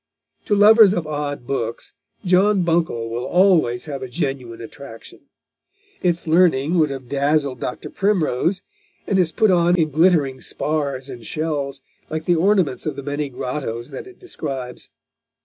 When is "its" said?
6.01-6.25